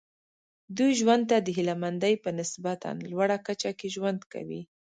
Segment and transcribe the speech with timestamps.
[0.77, 4.61] دوی ژوند ته د هیله مندۍ په نسبتا لوړه کچه کې ژوند کوي.